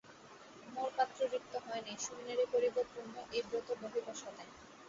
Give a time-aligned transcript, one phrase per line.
[0.67, 4.49] মোর পাত্র রিক্ত হয় নাই-- শূন্যেরে করিব পূর্ণ, এই ব্রত বহিব সদাই।